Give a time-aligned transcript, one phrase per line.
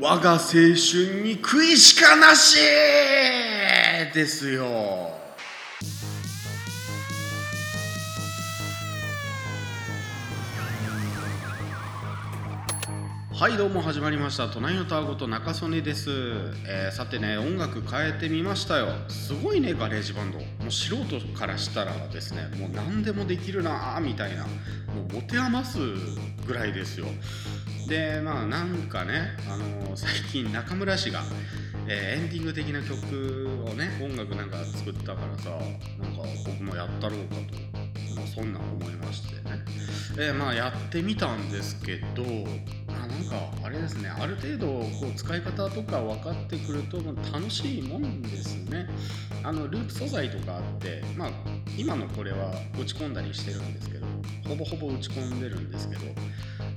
[0.00, 2.58] 我が青春に悔いしかなし
[4.12, 5.12] ですよ。
[13.32, 14.48] はいどうも始まりました。
[14.48, 16.10] 隣のタワごと中曽根です、
[16.66, 18.88] えーさてね音楽変えてみましたよ。
[19.08, 20.38] すごいね GarageBand。
[20.38, 24.44] もう素人からしたらですねもう何でもできるなーみたいな。
[24.44, 24.48] も
[25.08, 25.78] う持て余す
[26.46, 27.06] ぐらいですよ。
[27.88, 31.22] でまあなんかね、あのー最近中村氏が、
[31.86, 39.62] えーエンディング的な曲をね音楽なんか作ったからさなんか僕もやったろうかと、まあ、そんなん思いましてね、
[40.18, 42.24] えーまあやってみたんですけど
[42.88, 46.98] あなんかあれですねある程度こう使い方とか分かってくると
[47.32, 48.88] 楽しいもんですね。
[49.44, 51.30] あのループ素材とかあってまあ
[51.76, 54.06] 今のこれは打ち込んだりしてるんですけど
[54.48, 56.02] ほぼほぼ打ち込んでるんですけど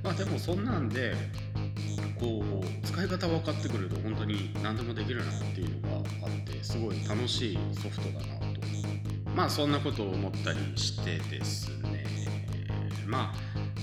[0.02, 1.14] まあでもそんなんで
[2.18, 8.60] こう使い方分かってくると本当に何でもできるなっていうのがあってすごい楽しいソフトだなと。
[9.34, 12.06] まあそんなことを思ったりしてですね。
[13.06, 13.34] ま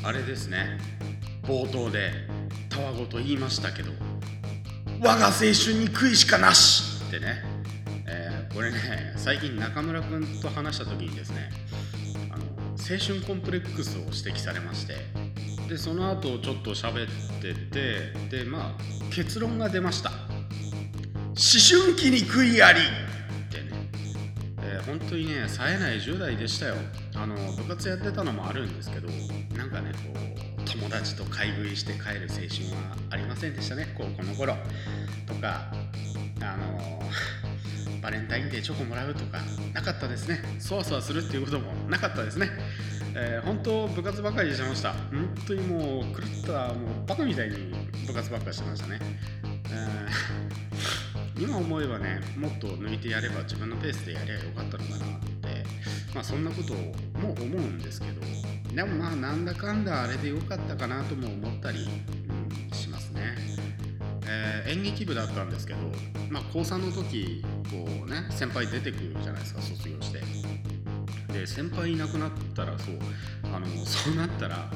[0.04, 0.80] ああれですね。
[1.48, 2.12] 冒頭で
[2.70, 3.92] たわごと言いましたけど
[5.00, 7.44] 我が青春に悔いしかなしってね、
[8.08, 11.50] えーこれね最近中村君と話した時にですね
[12.32, 14.94] あの青春コンプレックスを指摘されまして
[15.68, 17.08] でその後ちょっと喋っ
[17.42, 20.12] ててでまあ結論が出ました。
[20.12, 22.80] 思春期に悔いあり。
[22.80, 22.84] っ
[23.52, 23.90] てね、
[24.62, 26.76] えー本当にね冴えない10代でしたよ。
[27.16, 29.10] あの部活やってたのもあるんですけど
[29.58, 30.20] なんかねこ
[30.64, 33.88] う友達と買い食いして帰る青春はありませんでしたね。
[33.98, 34.56] 高校の頃。
[35.26, 35.72] とか
[36.42, 37.02] あの
[38.02, 39.40] バレンタインデーチョコもらうとか
[39.74, 40.40] なかったですね。
[40.60, 42.50] そわそわするっていうこともなかったですね。
[43.16, 44.94] えー本当部活ばかりしてました。
[44.94, 47.74] 本当にもう狂ったもうバカみたいに
[48.06, 49.00] 部活ばっかりしてましたね、
[49.72, 55.36] えー 今思えばねもっと抜いてやれば自分のペースでやりゃよかったのかなって。
[56.16, 58.22] まあそんなことも思うんですけど
[58.74, 63.36] でもまあなんだかんだあれでよかったかなとも思ったり、うんしますね。
[64.28, 65.80] えー演劇部だったんですけど、
[66.30, 70.22] まあ、高3の時こうね先輩出てくるじゃないですか卒業して。
[71.36, 72.96] で先輩いなくなったらそう
[73.54, 74.72] あのそうなったら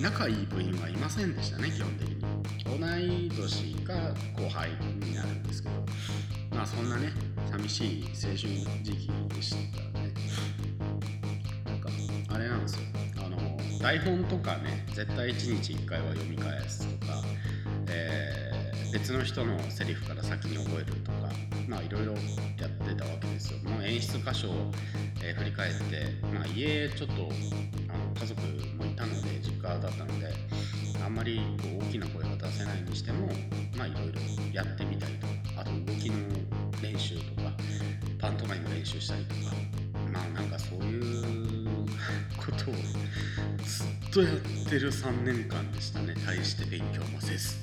[0.00, 2.16] 仲いい部員はいませんでしたね基本的に。
[2.64, 3.94] 同い年か
[4.36, 4.70] 後輩
[5.00, 5.74] になるんですけど。
[6.50, 7.12] まあそんなね
[7.50, 8.36] 寂しい青春
[8.82, 9.56] 時期でした
[10.00, 10.12] ね。
[11.64, 11.88] なんか
[12.34, 12.80] あれなんですよ。
[13.18, 17.22] あの台本とかね絶対1日1回は読み返すとか、
[17.88, 18.46] えー
[18.92, 21.28] 別の人のセリフから先に覚えるとか
[21.68, 23.58] まあいろいろやってたわけですよ。
[23.68, 24.72] もう演出箇所を、
[25.22, 27.16] えー振り返って、まあ、家ちょっとあ
[27.98, 28.40] の家族
[28.76, 30.32] もいたので実家だったので
[31.04, 33.28] あんまりこう大きな声が出せないにしても
[33.76, 34.20] まあいろいろ
[34.52, 36.16] やってみたりとかあと動きの
[36.82, 37.52] 練習とか
[38.18, 39.40] パントマイム練習したりとか
[40.12, 41.56] まあなんかそういう
[42.36, 42.74] ことを
[43.64, 46.14] ずっとやってる3年間でしたね。
[46.26, 47.56] 大して勉強もせず。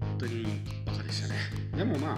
[0.00, 0.46] 本当に
[0.84, 1.34] バカでしたね。
[1.76, 2.16] でもまあ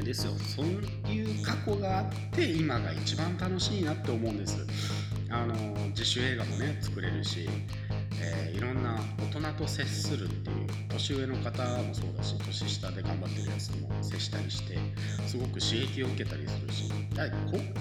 [0.00, 0.32] れですよ。
[0.38, 4.56] そういう過去があって今が一番楽しいなって思うんです。
[5.30, 5.54] あの
[5.90, 7.48] 自主映画もね作れるし、
[8.20, 14.76] えーいろんな大人と接するっていう年上の方もそうだし年下で頑張ってるやつとも接したりして
[15.26, 16.88] すごく刺激を受けたりするし。
[17.14, 17.36] だいこ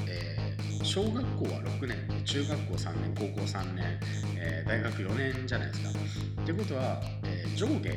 [0.08, 0.50] えー
[0.82, 4.00] 小学校は6年中学校3年高校3年、
[4.38, 5.90] えー大学4年じゃないですか。
[5.90, 7.90] ってことは、えー上下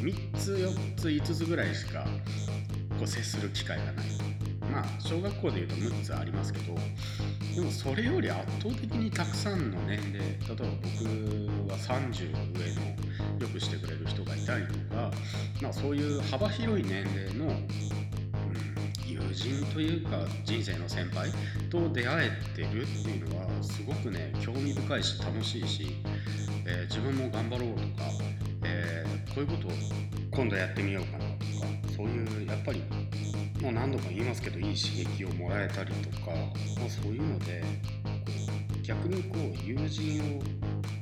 [0.00, 2.04] 3つ4つ5つぐらいしか
[2.98, 3.94] こう接する機会がない。
[4.70, 6.74] まあ小学校でいうと6つありますけど
[7.54, 10.66] でもそれより圧倒的にたくさんの年齢例えば
[11.66, 15.10] 僕は30上のよくしてくれる人がいたりとか、
[15.62, 17.68] まあ、そういう幅広い年齢の、うん
[19.08, 21.30] 友人というか人生の先輩
[21.70, 25.96] と出会えてるっていうのはすごくね興味深いし楽しいし、
[26.66, 28.04] えー自分も頑張ろうとか、
[28.64, 29.70] えーこういうことを
[30.30, 31.24] 今度やってみようかな。
[31.24, 31.27] とか
[31.98, 32.80] そういうやっぱり
[33.60, 36.26] もう何度も言いますけどいい刺激をもらえたりとか、
[36.78, 37.60] まあ、そういうので
[38.04, 38.32] こ
[38.78, 40.42] う逆にこう友人を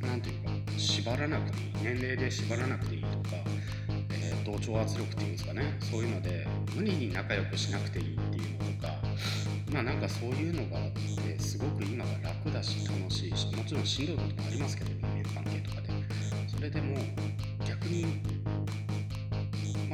[0.01, 3.37] 何ていうか縛らなくていい年齢で縛らなくていいとか、
[4.11, 6.47] えー同調圧力っていうんですかねそういうので
[6.77, 8.95] 無理に仲良くしなくていいっていうのとか
[9.73, 15.97] まあなんかそういうのがあってすごく今が楽だし楽しいしもちろんしんどいこともありますけど人間関係とかで。
[16.57, 16.97] それでも
[17.69, 18.07] 逆に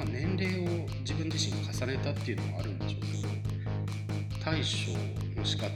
[0.03, 5.69] まあ、年齢を自分自身重ねたっていうのもあるんでしょうけど対処の仕方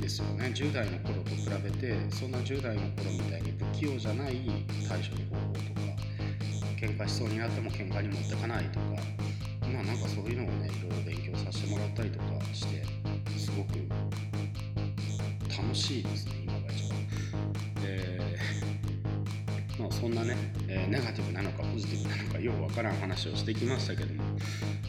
[0.00, 4.50] ですよね10代の頃と比べてそんな10代の頃みたいに不器用じゃない
[4.88, 5.80] 対処の方法とか
[6.80, 8.86] 喧嘩しそうになっても喧嘩に持ってかないとか
[9.70, 12.24] まあなんかそういうのをねいろいろ勉強させてもらったりとか
[12.54, 12.82] して
[13.38, 13.72] すごく
[15.54, 16.98] 楽しいですね今が一番。
[17.82, 18.31] で
[20.02, 24.24] そんなね、えー、ネガティブなのかポジティブなのかよくわからん話をしてきましたけども。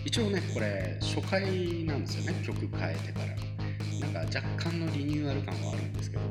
[0.04, 4.00] 一応ねこれ初回なんですよね曲変えてから。
[4.00, 6.24] なんか若干のリニューアル感はあるんですけど。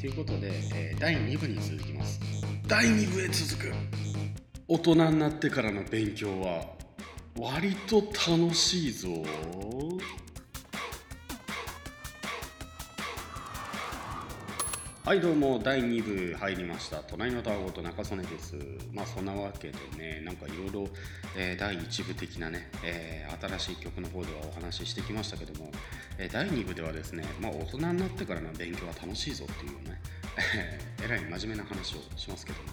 [0.00, 2.18] ということで、えー、第2部に続きます。
[2.66, 3.74] 第2部へ続く。
[4.68, 6.64] 大人になってからの勉強は
[7.38, 7.96] 割と
[8.26, 9.08] 楽しいぞ
[15.02, 16.98] はいどうも第2部入りました。
[16.98, 18.54] 隣のタワゴと中曽根です。
[18.92, 20.88] まあそんなわけでねなんかいろいろ
[21.58, 25.70] 第1部的なね、えー、新しい曲の方ではお話ししてきましたけども、
[26.18, 30.00] えー、第2部ではですねまあ大人になってからの勉強は楽しいぞっていうね
[31.02, 32.68] えらい真面目な話をしますけども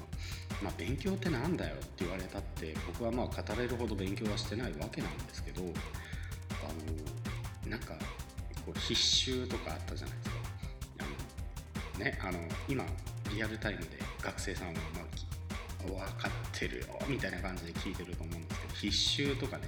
[0.61, 5.65] まあ、勉強ってなんだよって言われたって僕はまあ語れるほど勉強はしてないわけなんですけどあ
[7.65, 7.93] のなんか
[8.65, 10.36] こう必修とかあったじゃないですか。
[11.97, 12.85] ね、あの今
[13.33, 13.87] リアルタイムで
[14.21, 14.79] 学生さんは、ま
[16.01, 19.63] あ、分かってるよみたいな感じで聞いてると思うんですけど必修とかね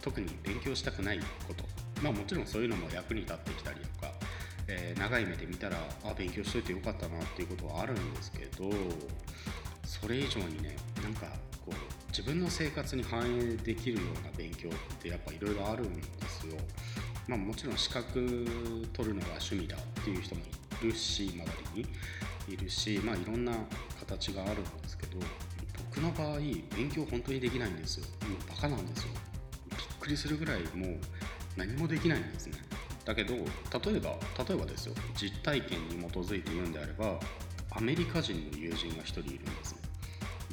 [0.00, 1.64] 特に勉強したくないこと
[2.02, 4.12] まあもちろんそういうのも役に立ってきたりとか、
[4.68, 8.70] えー、長い目で見たらあ勉強しといてよかったなっていうことはあるんですけど
[9.84, 11.26] それ以上にねなんか
[11.66, 16.54] こう自分の生活に反映できるような勉強ってやっぱいろいろあるんですよ。
[17.26, 18.46] まあ、もちろん資格
[18.94, 20.44] 取るのが趣味だっていう人もい
[20.82, 21.44] るし周
[21.74, 21.88] りに
[22.54, 23.52] いるし、まあ、いろんな
[24.00, 25.18] 形があるんですけど
[25.90, 26.38] 僕の場合
[26.76, 28.06] 勉強本当にできないんですよ。
[28.28, 29.08] もうバカなんですよ。
[29.70, 30.98] びっくりするぐらいもう
[31.56, 32.58] 何もできないんですね。
[33.04, 34.16] だけど例えば
[34.46, 34.94] 例えばですよ。
[35.14, 37.18] 実体験に基づいて言うんであれば
[37.70, 39.80] アメリカ人の友人が1人いるんですね。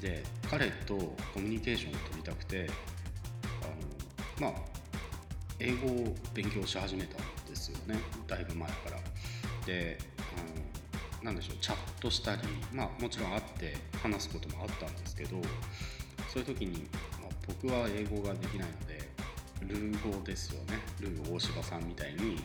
[0.02, 0.96] で彼と
[1.34, 2.70] コミュニケーションを取りたくて
[4.42, 4.62] あのまあ
[5.60, 8.00] 英語を勉強し始めたんですよね。
[8.28, 9.00] だいぶ前から。
[9.66, 9.98] で
[11.26, 12.42] なんでしょうチャットしたり、
[12.72, 15.42] まあ、もちろん会って話すこともあったんですけど
[16.32, 16.88] そういう時に、
[17.20, 19.10] まあ、僕は英語ができないので
[19.62, 22.38] ルー語ですよねルー大柴さんみたいに、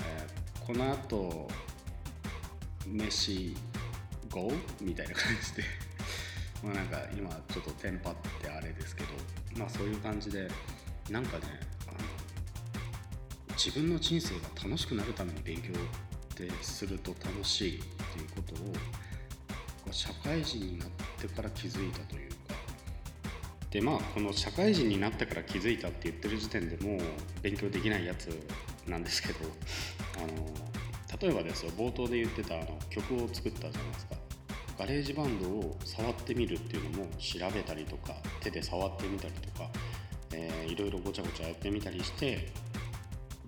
[0.00, 1.48] えー、このあと
[2.86, 3.56] 飯
[4.30, 4.52] GO?
[4.82, 5.62] みたいな感じで
[6.62, 9.08] まあなんか今ちょっとテンパってあれですけど
[9.56, 10.46] まあそういう感じで
[11.08, 11.44] なんかね
[11.88, 11.98] あの
[13.56, 15.72] 自分の人生が楽しくなるために勉強
[16.44, 18.54] ってすると楽しいっていうこと
[19.90, 20.88] を社会人になっ
[21.18, 22.36] てから気づいたというか。
[23.70, 27.00] でまあこの社会人になってから気づいたって言ってる時点でもう
[27.42, 28.28] 勉強できないやつ
[28.86, 29.40] なんですけど
[30.18, 34.16] あの例えばですよ冒頭で言ってたあの曲を作ったじゃないですか。
[34.78, 39.70] GarageBand を触ってみるっていうのも調べたりとか手で触ってみたりとか、
[40.32, 42.52] えー、いろいろごちゃごちゃやってみたりして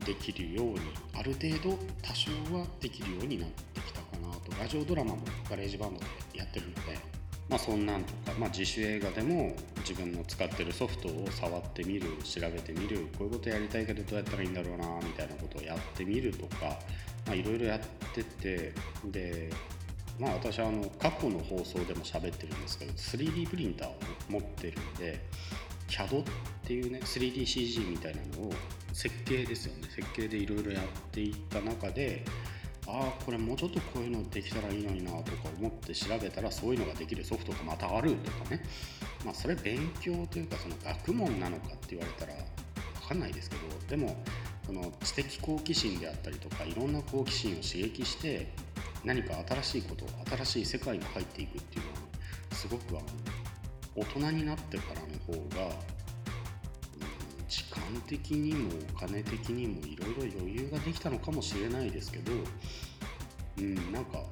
[0.08, 0.80] できるように
[1.12, 4.58] ある程度多少はできるようになってきたかなと。
[4.58, 5.18] ラジオドラマも
[5.50, 6.06] GarageBand で
[6.38, 6.98] やってるので、
[7.50, 16.78] まあ、そんなんとか、まあ、自主映画でも自分の使ってるソフトを触ってみる調べてみるこういうことやりたいけどどうやったらいいんだろうなみたいなことをやってみるとか
[17.34, 17.80] いろいろやっ
[18.14, 18.72] てて
[19.04, 19.50] で
[20.18, 23.96] まあ私はあの過去の放送でも喋ってるんですけど 3D プリンターを
[24.30, 25.20] 持ってるんで
[25.86, 26.24] CAD っ
[26.66, 28.52] ていうね 3DCG みたいなのを
[28.98, 29.88] 設計ですよね。
[29.94, 32.24] 設計でいろいろやっていった中で
[32.84, 38.60] ああこれもうちょっとこういうのできたらいいのになとか思って調べたらそういうのができるソフトがまたあるとかね。
[39.24, 42.32] まあそれ勉強というかその学問なのかって言われたら
[43.02, 44.16] 分かんないですけどでも
[44.66, 48.48] その知的好奇心であったりとかいろんな好奇心を刺激して
[49.04, 51.98] 何か新しいこと新しい世界に入っていくっていうのは
[52.50, 53.02] すごくあの
[53.94, 55.97] 大人になってからの方が
[57.92, 62.32] 間的にもお金的にもいろいろ余裕ができたのかもしれないですけど
[63.58, 64.22] うんなんか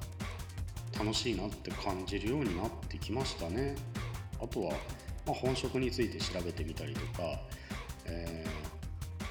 [0.97, 3.75] 楽しいなって感じるようになってきましたね。
[4.41, 4.71] あとは、
[5.25, 7.39] まあ、本職について調べてみたりとか、
[8.05, 8.45] え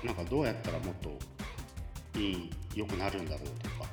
[0.02, 3.86] ー、なんかどうやったらもっといい良くなるんだろうとか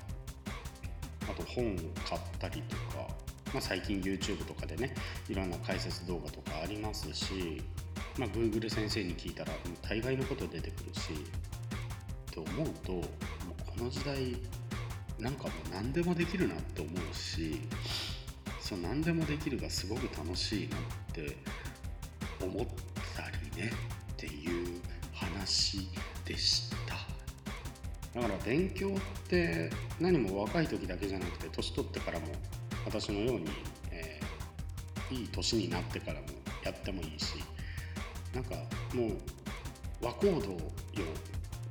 [1.29, 3.07] あと本を買ったりとか、
[3.53, 4.93] まあ、最近 YouTube とかでね
[5.29, 7.61] いろんな解説動画とかありますし
[8.17, 9.51] まあ、Google 先生に聞いたら
[9.81, 13.03] 大概のこと出てくるしって思うともう
[13.77, 14.37] この時代
[15.19, 17.61] なんかもう何でもできるなって思うし
[18.59, 20.79] そう何でもできるがすごく楽しいなっ
[21.13, 21.37] て
[22.41, 22.67] 思っ
[23.15, 23.71] たりね
[24.13, 24.81] っていう
[25.13, 25.89] 話
[26.25, 26.95] でした。
[28.19, 32.27] だから勉強って何も若い時だけじゃなくて年取ってからも
[32.85, 33.47] 私のように、
[33.91, 36.27] えー、いい年になってからも
[36.63, 37.43] やってもいいし
[38.33, 38.55] なんか
[38.93, 39.11] もう
[40.01, 40.59] 和コードよ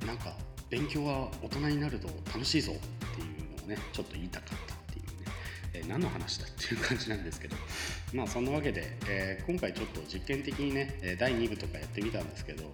[0.05, 0.33] なんか
[0.69, 5.31] 勉強は大人になると楽しいぞっていうのをねちょっと言いたかったっていうね、
[5.73, 7.55] えー、何の話だっていう感じなんですけど。
[8.13, 12.71] まあそんなわけで、えー、今回ちょっと実験的にね第2部とかやってみたんですけど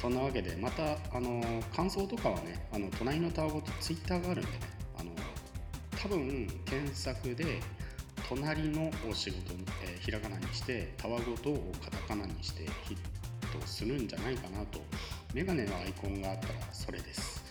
[0.00, 1.42] そんなわけでまたあの
[1.74, 4.58] 感想とかはねあの隣のタワごとツイッターがあるんでね
[4.98, 5.10] あの
[6.00, 7.60] 多分検索で
[8.28, 14.80] 隣のお仕事に、えー、ひらがなにしてタワごとをカタカナにしてヒットするんじゃないかなと
[15.34, 17.44] メガネのアイコンがあったらそれです。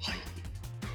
[0.00, 0.14] はい。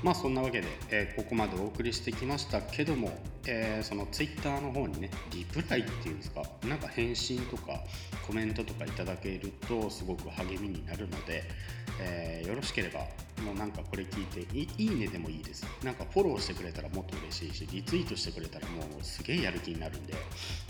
[0.04, 7.82] まあそんなわけで、えー、ここまでお送りしてきましたけども、えー、そのツイッターの方にねリプライっていうんですかなんか返信とか
[8.30, 11.42] コメントとかいただけるとすごく励みになるので、
[12.00, 13.00] えー、よろしければ
[13.44, 15.66] もうなんかこれ聞いていいいねでもいいです。
[15.84, 20.14] なんかフォローしてくれたらもっと嬉しいしリツイートしてくれたらもうすげえやる気になるんで、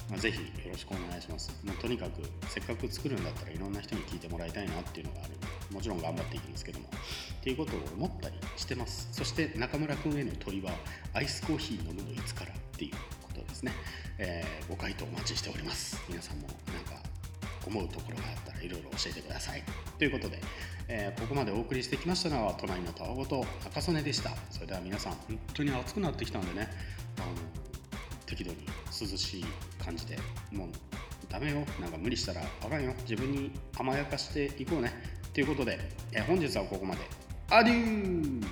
[0.10, 1.52] まあ、ぜひよろしくお願いします。
[1.66, 5.34] もうとにかくせっかく作るんだったらいろんな人に聞いてもらいたいなっていうのがある
[5.70, 6.88] もちろん頑張っていきますけども。
[6.88, 9.10] っていうことを思ったりしてます。
[9.12, 10.72] そして中村君への問いは
[11.14, 13.74] アイスコーヒー飲むのいつからっていうことですね、
[14.18, 16.02] えー、ご回答お待ちしております。
[16.08, 16.99] 皆さんもなんか
[17.70, 19.64] 思うところがあったらいろいろ教えてください。
[19.98, 20.42] ということで、
[20.88, 24.32] えー、ここまでお送りしてきましたのは隣のたわごと赤曽根でした。
[24.50, 26.68] それでは皆さん本当に暑くなってきたんでね
[27.18, 27.28] あの
[28.26, 28.58] 適度に
[28.90, 29.46] 涼しい
[29.84, 30.18] 感じで
[30.52, 30.70] もう
[31.30, 31.58] ダメよ。
[31.80, 32.94] なんか無理したらあかんよ。
[33.02, 34.92] 自分に甘やかしていこうね。
[35.34, 35.80] ということで、
[36.12, 37.02] えー、本日はここまで。
[37.52, 38.46] アデュー